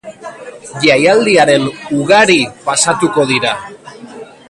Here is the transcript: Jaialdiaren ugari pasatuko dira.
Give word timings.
Jaialdiaren 0.85 1.69
ugari 1.99 2.41
pasatuko 2.71 3.31
dira. 3.35 3.57